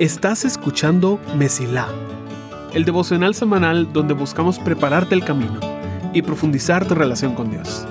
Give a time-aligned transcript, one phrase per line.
[0.00, 1.86] Estás escuchando Mesilá,
[2.72, 5.60] el devocional semanal donde buscamos prepararte el camino
[6.12, 7.86] y profundizar tu relación con Dios.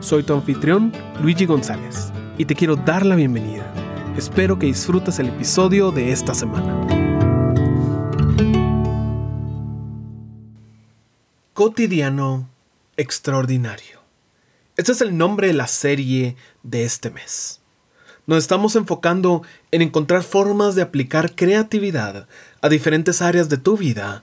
[0.00, 0.92] Soy tu anfitrión,
[1.22, 3.72] Luigi González, y te quiero dar la bienvenida.
[4.18, 6.84] Espero que disfrutes el episodio de esta semana.
[11.54, 12.50] Cotidiano
[12.98, 14.00] Extraordinario.
[14.76, 17.61] Este es el nombre de la serie de este mes.
[18.26, 22.28] Nos estamos enfocando en encontrar formas de aplicar creatividad
[22.60, 24.22] a diferentes áreas de tu vida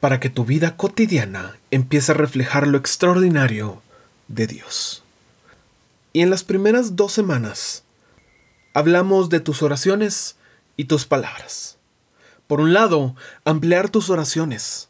[0.00, 3.82] para que tu vida cotidiana empiece a reflejar lo extraordinario
[4.28, 5.02] de Dios.
[6.14, 7.82] Y en las primeras dos semanas
[8.72, 10.36] hablamos de tus oraciones
[10.76, 11.76] y tus palabras.
[12.46, 14.88] Por un lado, ampliar tus oraciones.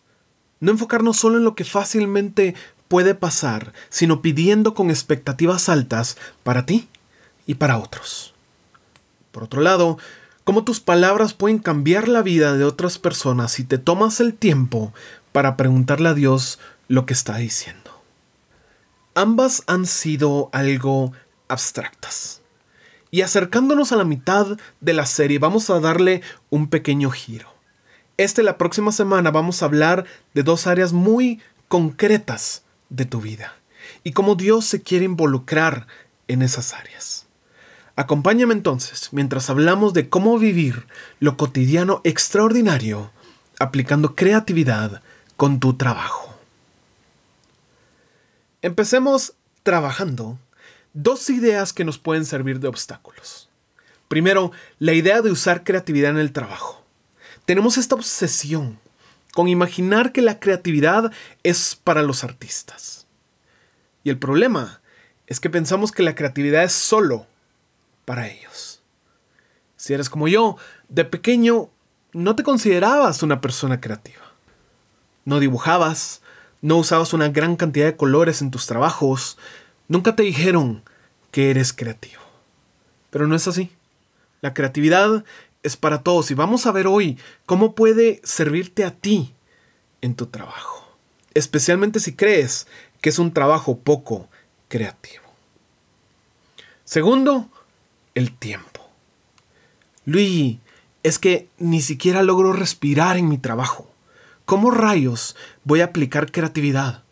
[0.61, 2.55] No enfocarnos solo en lo que fácilmente
[2.87, 6.89] puede pasar, sino pidiendo con expectativas altas para ti
[7.48, 8.34] y para otros.
[9.33, 9.98] Por otro lado,
[10.45, 14.92] cómo tus palabras pueden cambiar la vida de otras personas si te tomas el tiempo
[15.33, 18.03] para preguntarle a Dios lo que está diciendo.
[19.14, 21.12] Ambas han sido algo
[21.48, 22.42] abstractas.
[23.11, 26.20] Y acercándonos a la mitad de la serie vamos a darle
[26.51, 27.48] un pequeño giro.
[28.19, 33.55] Este la próxima semana vamos a hablar de dos áreas muy concretas de tu vida
[34.05, 35.86] y cómo Dios se quiere involucrar
[36.27, 37.28] en esas áreas.
[37.99, 40.87] Acompáñame entonces mientras hablamos de cómo vivir
[41.19, 43.11] lo cotidiano extraordinario
[43.59, 45.03] aplicando creatividad
[45.37, 46.39] con tu trabajo.
[48.63, 50.39] Empecemos trabajando
[50.93, 53.49] dos ideas que nos pueden servir de obstáculos.
[54.07, 56.85] Primero, la idea de usar creatividad en el trabajo.
[57.47, 58.79] Tenemos esta obsesión
[59.35, 61.11] con imaginar que la creatividad
[61.43, 63.09] es para los artistas.
[64.05, 64.83] Y el problema
[65.27, 67.27] es que pensamos que la creatividad es solo
[68.09, 68.81] para ellos.
[69.77, 70.56] Si eres como yo,
[70.89, 71.69] de pequeño
[72.14, 74.23] no te considerabas una persona creativa.
[75.27, 76.23] No dibujabas,
[76.62, 79.36] no usabas una gran cantidad de colores en tus trabajos,
[79.89, 80.83] nunca te dijeron
[81.33, 82.23] que eres creativo.
[83.11, 83.70] Pero no es así.
[84.40, 85.23] La creatividad
[85.63, 89.35] es para todos y vamos a ver hoy cómo puede servirte a ti
[90.01, 90.96] en tu trabajo,
[91.35, 92.69] especialmente si crees
[93.02, 94.30] que es un trabajo poco
[94.69, 95.25] creativo.
[96.85, 97.51] Segundo,
[98.18, 98.89] el tiempo.
[100.05, 100.61] Luigi,
[101.02, 103.90] es que ni siquiera logro respirar en mi trabajo.
[104.45, 107.05] ¿Cómo rayos voy a aplicar creatividad?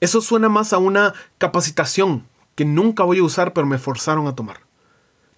[0.00, 4.34] Eso suena más a una capacitación que nunca voy a usar pero me forzaron a
[4.34, 4.60] tomar.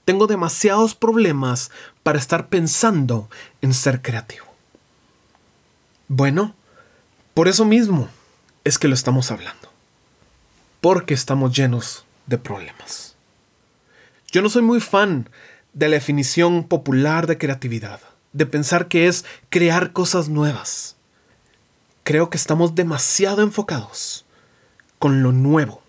[0.04, 1.70] Tengo demasiados problemas
[2.02, 3.28] para estar pensando
[3.60, 4.46] en ser creativo.
[6.08, 6.54] Bueno,
[7.34, 8.08] por eso mismo
[8.64, 9.68] es que lo estamos hablando.
[10.80, 13.11] Porque estamos llenos de problemas.
[14.32, 15.28] Yo no soy muy fan
[15.75, 18.00] de la definición popular de creatividad,
[18.32, 20.97] de pensar que es crear cosas nuevas.
[22.03, 24.25] Creo que estamos demasiado enfocados
[24.98, 25.82] con lo nuevo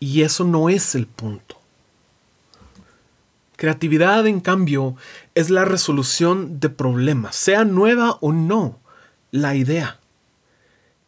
[0.00, 1.60] y eso no es el punto.
[3.56, 4.96] Creatividad, en cambio,
[5.34, 8.78] es la resolución de problemas, sea nueva o no,
[9.30, 10.00] la idea.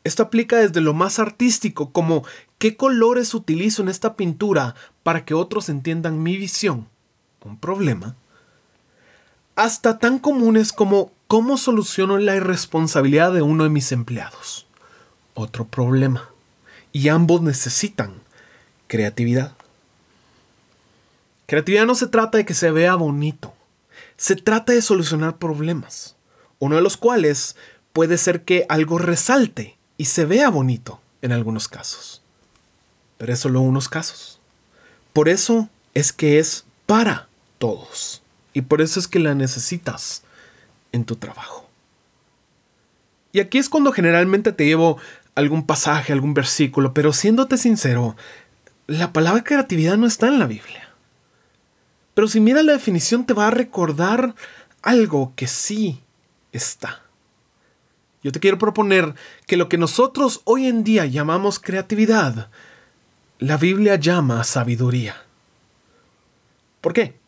[0.04, 2.22] Esto aplica desde lo más artístico, como
[2.58, 4.74] qué colores utilizo en esta pintura
[5.06, 6.88] para que otros entiendan mi visión,
[7.44, 8.16] un problema,
[9.54, 14.66] hasta tan comunes como cómo soluciono la irresponsabilidad de uno de mis empleados,
[15.34, 16.28] otro problema.
[16.90, 18.14] Y ambos necesitan
[18.88, 19.52] creatividad.
[21.46, 23.54] Creatividad no se trata de que se vea bonito,
[24.16, 26.16] se trata de solucionar problemas,
[26.58, 27.54] uno de los cuales
[27.92, 32.22] puede ser que algo resalte y se vea bonito en algunos casos.
[33.18, 34.35] Pero es solo unos casos.
[35.16, 38.22] Por eso es que es para todos.
[38.52, 40.24] Y por eso es que la necesitas
[40.92, 41.70] en tu trabajo.
[43.32, 44.98] Y aquí es cuando generalmente te llevo
[45.34, 48.14] algún pasaje, algún versículo, pero siéndote sincero,
[48.86, 50.90] la palabra creatividad no está en la Biblia.
[52.12, 54.34] Pero si miras la definición te va a recordar
[54.82, 56.02] algo que sí
[56.52, 57.00] está.
[58.22, 59.14] Yo te quiero proponer
[59.46, 62.50] que lo que nosotros hoy en día llamamos creatividad,
[63.38, 65.16] la Biblia llama sabiduría.
[66.80, 67.18] ¿Por qué?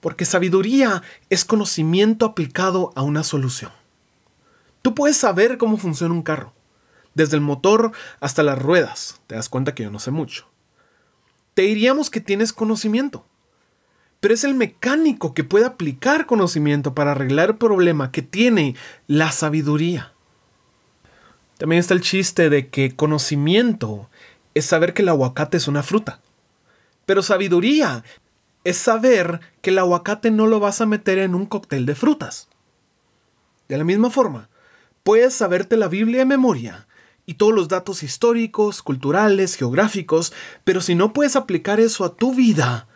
[0.00, 3.72] Porque sabiduría es conocimiento aplicado a una solución.
[4.82, 6.52] Tú puedes saber cómo funciona un carro,
[7.14, 9.20] desde el motor hasta las ruedas.
[9.26, 10.46] Te das cuenta que yo no sé mucho.
[11.54, 13.24] Te diríamos que tienes conocimiento,
[14.20, 18.76] pero es el mecánico que puede aplicar conocimiento para arreglar el problema que tiene
[19.06, 20.12] la sabiduría.
[21.56, 24.08] También está el chiste de que conocimiento
[24.54, 26.20] es saber que el aguacate es una fruta.
[27.06, 28.04] Pero sabiduría
[28.64, 32.48] es saber que el aguacate no lo vas a meter en un cóctel de frutas.
[33.68, 34.48] De la misma forma,
[35.02, 36.86] puedes saberte la Biblia de memoria
[37.26, 40.32] y todos los datos históricos, culturales, geográficos,
[40.64, 42.88] pero si no puedes aplicar eso a tu vida,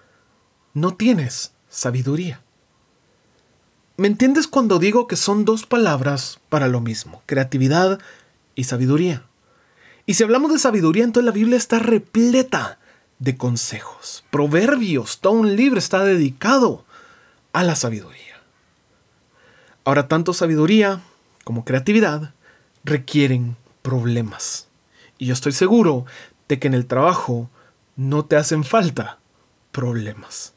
[0.73, 2.43] no tienes sabiduría.
[3.97, 8.01] ¿Me entiendes cuando digo que son dos palabras para lo mismo, creatividad
[8.57, 9.25] y sabiduría?
[10.07, 12.79] Y si hablamos de sabiduría, entonces la Biblia está repleta
[13.19, 14.25] de consejos.
[14.31, 16.85] Proverbios, todo un libro está dedicado
[17.53, 18.43] a la sabiduría.
[19.85, 21.01] Ahora, tanto sabiduría
[21.45, 22.35] como creatividad
[22.85, 24.69] requieren problemas.
[25.19, 26.05] Y yo estoy seguro
[26.49, 27.51] de que en el trabajo
[27.97, 29.19] no te hacen falta
[29.73, 30.55] problemas.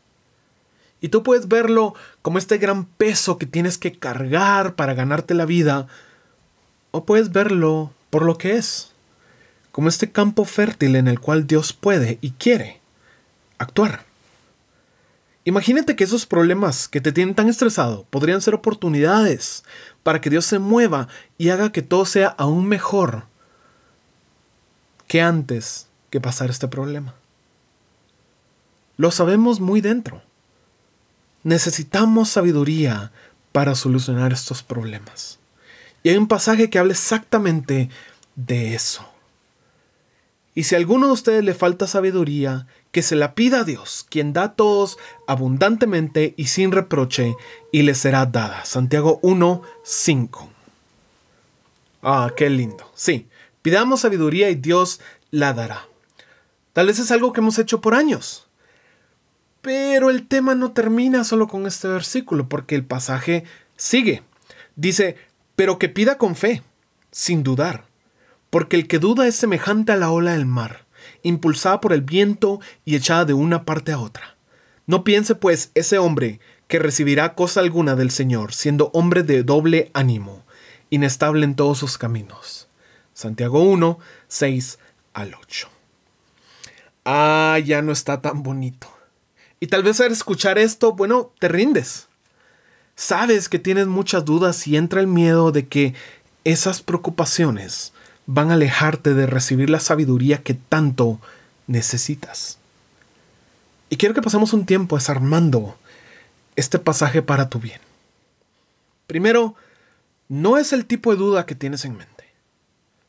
[0.99, 5.45] Y tú puedes verlo como este gran peso que tienes que cargar para ganarte la
[5.45, 5.87] vida,
[6.91, 8.93] o puedes verlo por lo que es,
[9.77, 12.81] como este campo fértil en el cual Dios puede y quiere
[13.59, 14.05] actuar.
[15.45, 19.63] Imagínate que esos problemas que te tienen tan estresado podrían ser oportunidades
[20.01, 23.25] para que Dios se mueva y haga que todo sea aún mejor
[25.05, 27.13] que antes que pasar este problema.
[28.97, 30.23] Lo sabemos muy dentro.
[31.43, 33.11] Necesitamos sabiduría
[33.51, 35.37] para solucionar estos problemas.
[36.01, 37.91] Y hay un pasaje que habla exactamente
[38.35, 39.07] de eso.
[40.57, 44.07] Y si a alguno de ustedes le falta sabiduría, que se la pida a Dios,
[44.09, 47.35] quien da a todos abundantemente y sin reproche,
[47.71, 48.65] y le será dada.
[48.65, 50.49] Santiago 1, 5.
[52.01, 52.91] Ah, qué lindo.
[52.95, 53.27] Sí,
[53.61, 54.99] pidamos sabiduría y Dios
[55.29, 55.85] la dará.
[56.73, 58.47] Tal vez es algo que hemos hecho por años.
[59.61, 63.43] Pero el tema no termina solo con este versículo, porque el pasaje
[63.75, 64.23] sigue.
[64.75, 65.17] Dice,
[65.55, 66.63] pero que pida con fe,
[67.11, 67.86] sin dudar,
[68.49, 70.85] porque el que duda es semejante a la ola del mar,
[71.23, 74.35] impulsada por el viento y echada de una parte a otra.
[74.85, 79.91] No piense pues ese hombre que recibirá cosa alguna del Señor, siendo hombre de doble
[79.93, 80.45] ánimo,
[80.89, 82.67] inestable en todos sus caminos.
[83.13, 84.79] Santiago 1, 6
[85.13, 85.69] al 8.
[87.05, 88.87] Ah, ya no está tan bonito.
[89.59, 92.07] Y tal vez al escuchar esto, bueno, te rindes.
[92.95, 95.93] Sabes que tienes muchas dudas y entra el miedo de que
[96.43, 97.93] esas preocupaciones
[98.27, 101.19] van a alejarte de recibir la sabiduría que tanto
[101.65, 102.59] necesitas.
[103.89, 105.77] Y quiero que pasemos un tiempo desarmando
[106.57, 107.79] este pasaje para tu bien.
[109.07, 109.55] Primero,
[110.27, 112.25] no es el tipo de duda que tienes en mente.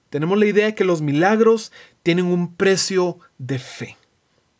[0.09, 1.73] Tenemos la idea de que los milagros
[2.05, 3.97] tienen un precio de fe.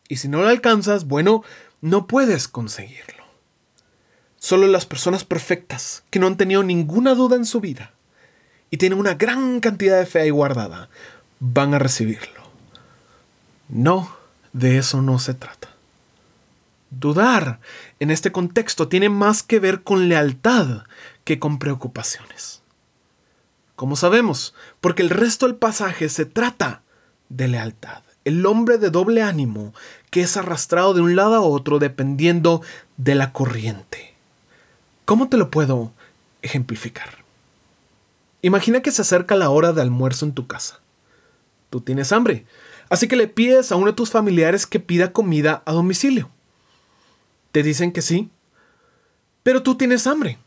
[0.09, 1.43] Y si no lo alcanzas, bueno,
[1.79, 3.23] no puedes conseguirlo.
[4.37, 7.93] Solo las personas perfectas, que no han tenido ninguna duda en su vida
[8.69, 10.89] y tienen una gran cantidad de fe ahí guardada,
[11.39, 12.41] van a recibirlo.
[13.67, 14.15] No,
[14.53, 15.69] de eso no se trata.
[16.91, 17.59] Dudar
[17.99, 20.83] en este contexto tiene más que ver con lealtad
[21.23, 22.61] que con preocupaciones.
[23.75, 26.81] Como sabemos, porque el resto del pasaje se trata
[27.29, 29.73] de lealtad el hombre de doble ánimo
[30.11, 32.61] que es arrastrado de un lado a otro dependiendo
[32.97, 34.13] de la corriente.
[35.05, 35.91] ¿Cómo te lo puedo
[36.41, 37.18] ejemplificar?
[38.41, 40.79] Imagina que se acerca la hora de almuerzo en tu casa.
[41.69, 42.45] Tú tienes hambre,
[42.89, 46.29] así que le pides a uno de tus familiares que pida comida a domicilio.
[47.51, 48.29] Te dicen que sí,
[49.43, 50.37] pero tú tienes hambre,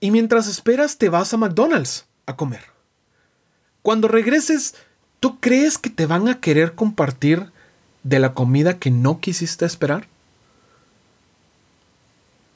[0.00, 2.64] y mientras esperas te vas a McDonald's a comer.
[3.82, 4.74] Cuando regreses,
[5.20, 7.52] ¿Tú crees que te van a querer compartir
[8.02, 10.08] de la comida que no quisiste esperar?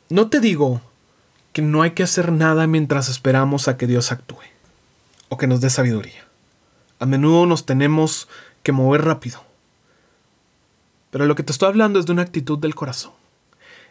[0.09, 0.81] No te digo
[1.53, 4.41] que no hay que hacer nada mientras esperamos a que Dios actúe
[5.37, 6.25] que nos dé sabiduría.
[6.99, 8.29] A menudo nos tenemos
[8.63, 9.45] que mover rápido.
[11.11, 13.13] Pero lo que te estoy hablando es de una actitud del corazón.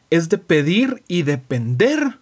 [0.09, 2.19] Es de pedir y depender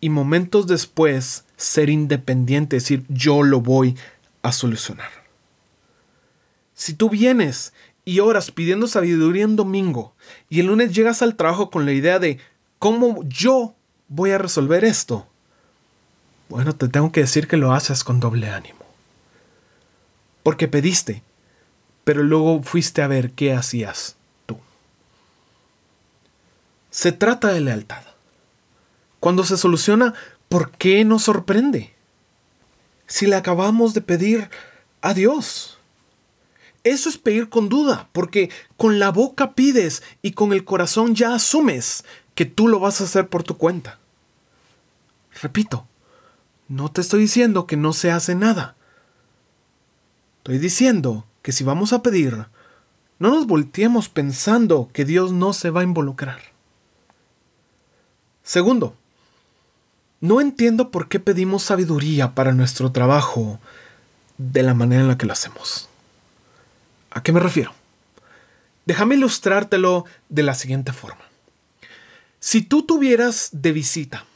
[0.00, 3.96] y momentos después ser independiente, decir yo lo voy
[4.42, 5.08] a solucionar.
[6.74, 7.72] Si tú vienes
[8.04, 10.14] y oras pidiendo sabiduría en domingo
[10.50, 12.38] y el lunes llegas al trabajo con la idea de
[12.78, 13.74] cómo yo
[14.08, 15.26] voy a resolver esto,
[16.48, 18.80] bueno, te tengo que decir que lo haces con doble ánimo.
[20.42, 21.22] Porque pediste,
[22.04, 24.58] pero luego fuiste a ver qué hacías tú.
[26.90, 28.02] Se trata de lealtad.
[29.20, 30.14] Cuando se soluciona,
[30.48, 31.94] ¿por qué nos sorprende?
[33.06, 34.50] si le acabamos de pedir
[35.00, 35.78] a Dios?
[36.82, 41.34] Eso es pedir con duda, porque con la boca pides y con el corazón ya
[41.34, 43.98] asumes que tú lo vas a hacer por tu cuenta.
[45.40, 45.86] Repito,
[46.68, 48.76] no te estoy diciendo que no se hace nada.
[50.38, 52.46] Estoy diciendo que si vamos a pedir,
[53.18, 56.40] No nos volteemos pensando que Dios no se va a involucrar.
[58.42, 58.96] Segundo,
[60.20, 63.60] no entiendo por qué pedimos sabiduría para nuestro trabajo
[64.36, 65.88] de la manera en la que lo hacemos.
[67.10, 67.72] ¿A qué me refiero?
[68.84, 71.22] Déjame ilustrártelo de la siguiente forma.
[72.40, 74.26] Si tú tuvieras de visita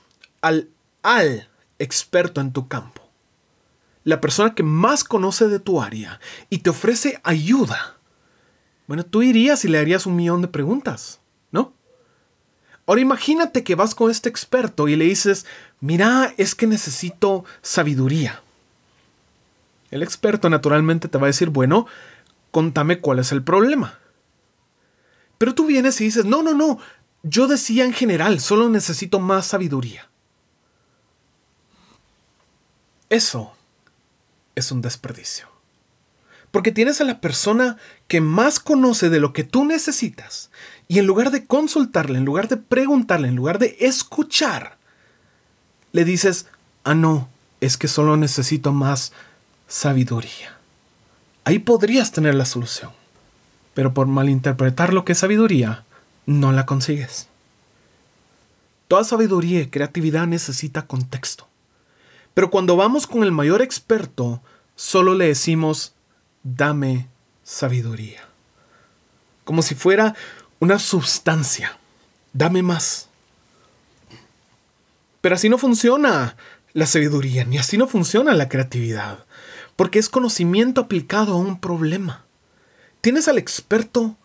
[0.40, 0.68] al,
[1.02, 3.02] al experto en tu campo,
[4.04, 6.20] la persona que más conoce de tu área
[6.50, 7.97] y te ofrece ayuda,
[8.87, 11.20] bueno, tú irías y le harías un millón de preguntas,
[11.52, 11.75] ¿no?
[12.87, 15.44] Ahora imagínate que vas con este experto y le dices,
[15.80, 18.40] mira, es que necesito sabiduría.
[19.90, 21.87] El experto naturalmente te va a decir, bueno,
[22.50, 23.99] contame cuál es el problema.
[25.37, 26.78] Pero tú vienes y dices, no, no, no,
[27.23, 30.07] yo decía en general, solo necesito más sabiduría.
[33.10, 33.52] Eso
[34.54, 35.46] es un desperdicio.
[36.50, 40.50] Porque tienes a la persona que más conoce de lo que tú necesitas
[40.88, 44.78] y en lugar de consultarle, en lugar de preguntarle, en lugar de escuchar,
[45.92, 46.46] le dices,
[46.84, 47.28] ah, no,
[47.60, 49.12] es que solo necesito más
[49.66, 50.56] sabiduría.
[51.44, 52.90] Ahí podrías tener la solución.
[53.74, 55.84] Pero por malinterpretar lo que es sabiduría,
[56.26, 57.28] no la consigues.
[58.88, 61.48] Toda sabiduría y creatividad necesita contexto.
[62.38, 64.40] Pero cuando vamos con el mayor experto,
[64.76, 65.97] solo le decimos,
[66.45, 67.09] dame
[67.42, 68.28] sabiduría.
[69.42, 70.14] Como si fuera
[70.61, 71.76] una sustancia.
[72.33, 73.09] Dame más.
[75.21, 76.37] Pero así no funciona
[76.75, 79.26] la sabiduría, ni así no funciona la creatividad,
[79.75, 82.25] porque es conocimiento aplicado a un problema.
[83.00, 84.16] Tienes al experto,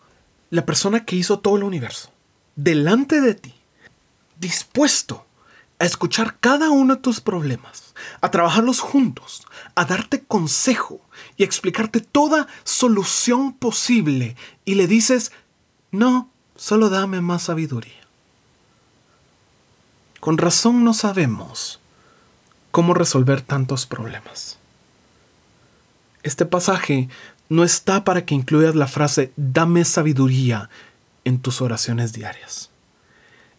[0.50, 2.12] la persona que hizo todo el universo,
[2.54, 3.54] delante de ti,
[4.38, 5.26] dispuesto
[5.78, 11.00] a escuchar cada uno de tus problemas, a trabajarlos juntos, a darte consejo
[11.36, 15.32] y a explicarte toda solución posible y le dices,
[15.90, 17.92] no, solo dame más sabiduría.
[20.20, 21.80] Con razón no sabemos
[22.70, 24.58] cómo resolver tantos problemas.
[26.22, 27.08] Este pasaje
[27.48, 30.70] no está para que incluyas la frase dame sabiduría
[31.24, 32.70] en tus oraciones diarias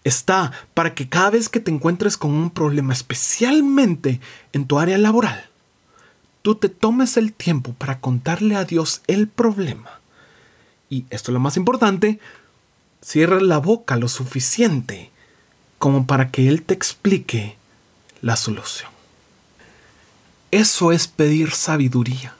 [0.06, 4.22] está para que cada vez que te encuentres con un problema, especialmente
[4.54, 5.50] en tu área laboral,
[6.42, 10.00] tú te tomes el tiempo para contarle a Dios el problema.
[10.90, 12.20] Y esto es lo más importante,
[13.02, 15.12] cierra la boca lo suficiente
[15.80, 17.58] como para que Él te explique
[18.22, 18.92] la solución.
[20.52, 22.36] Eso es pedir sabiduría,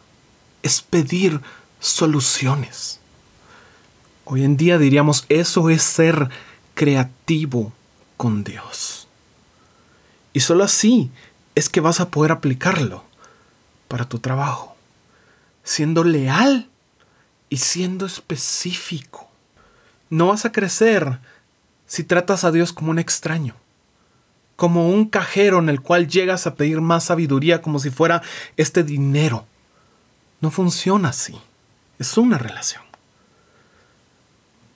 [0.62, 1.42] es pedir
[1.80, 3.00] soluciones.
[4.24, 6.30] Hoy en día diríamos, eso es ser
[6.76, 7.74] creativo
[8.18, 9.08] con Dios.
[10.34, 11.10] Y solo así
[11.56, 13.04] es que vas a poder aplicarlo
[13.88, 14.76] para tu trabajo,
[15.64, 16.70] siendo leal
[17.50, 19.30] y siendo específico.
[20.10, 21.20] No vas a crecer
[21.88, 23.56] si tratas a Dios como un extraño,
[24.56, 28.22] como un cajero en el cual llegas a pedir más sabiduría como si fuera
[28.58, 29.46] este dinero.
[30.42, 31.40] No funciona así.
[31.98, 32.85] Es una relación.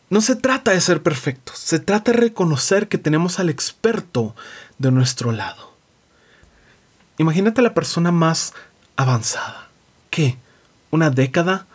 [0.09, 4.35] No se trata de ser perfectos, se trata de reconocer que tenemos al experto
[4.79, 5.71] de nuestro lado.
[7.19, 8.53] Imagínate la persona más
[8.95, 9.67] avanzada.
[10.09, 10.37] ¿Qué?
[10.89, 11.67] ¿Una década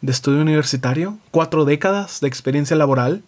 [0.00, 1.18] de estudio universitario?
[1.30, 3.24] ¿Cuatro décadas de experiencia laboral?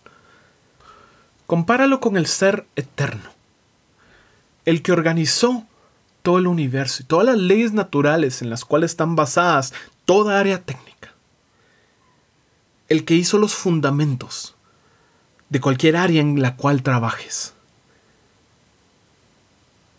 [1.46, 3.30] Compáralo con el ser eterno,
[4.64, 5.66] el que organizó
[6.22, 9.74] todo el universo y todas las leyes naturales en las cuales están basadas
[10.06, 11.12] toda área técnica,
[12.88, 14.53] el que hizo los fundamentos
[15.48, 17.54] de cualquier área en la cual trabajes.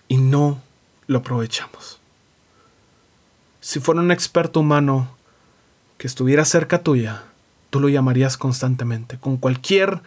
[0.07, 0.61] Y no
[1.07, 1.99] lo aprovechamos.
[3.61, 5.15] Si fuera un experto humano
[5.97, 7.23] que estuviera cerca tuya,
[7.69, 10.01] tú lo llamarías constantemente, con cualquier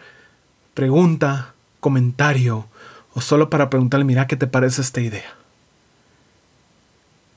[0.73, 2.67] pregunta, comentario,
[3.13, 5.35] o solo para preguntarle, mira, ¿qué te parece esta idea?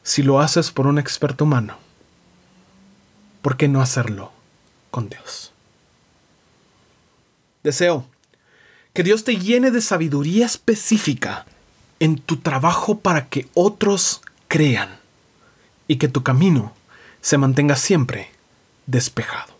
[0.02, 1.76] Si lo haces por un experto humano,
[3.40, 4.32] ¿por qué no hacerlo
[4.90, 5.51] con Dios?
[7.62, 8.06] Deseo
[8.92, 11.46] que Dios te llene de sabiduría específica
[12.00, 14.98] en tu trabajo para que otros crean
[15.88, 16.72] y que tu camino
[17.20, 18.30] se mantenga siempre
[18.86, 19.52] despejado.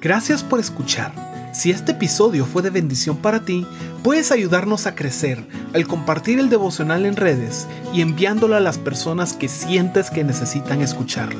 [0.00, 1.12] Gracias por escuchar.
[1.54, 3.66] Si este episodio fue de bendición para ti,
[4.02, 9.34] puedes ayudarnos a crecer al compartir el devocional en redes y enviándolo a las personas
[9.34, 11.38] que sientes que necesitan escucharlo.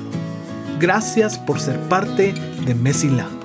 [0.79, 2.35] Gracias por ser parte
[2.65, 3.42] de Messi Lab.